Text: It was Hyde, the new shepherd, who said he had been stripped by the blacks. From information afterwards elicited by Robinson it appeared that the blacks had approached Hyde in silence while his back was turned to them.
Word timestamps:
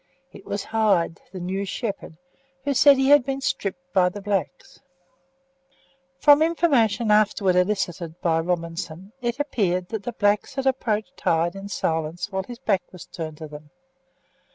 It 0.31 0.45
was 0.47 0.63
Hyde, 0.63 1.21
the 1.31 1.39
new 1.39 1.63
shepherd, 1.63 2.17
who 2.63 2.73
said 2.73 2.97
he 2.97 3.09
had 3.09 3.23
been 3.23 3.39
stripped 3.39 3.93
by 3.93 4.09
the 4.09 4.19
blacks. 4.19 4.79
From 6.17 6.41
information 6.41 7.11
afterwards 7.11 7.59
elicited 7.59 8.19
by 8.19 8.39
Robinson 8.39 9.11
it 9.21 9.39
appeared 9.39 9.89
that 9.89 10.01
the 10.01 10.13
blacks 10.13 10.55
had 10.55 10.65
approached 10.65 11.21
Hyde 11.21 11.55
in 11.55 11.69
silence 11.69 12.31
while 12.31 12.41
his 12.41 12.57
back 12.57 12.81
was 12.91 13.05
turned 13.05 13.37
to 13.37 13.47
them. 13.47 13.69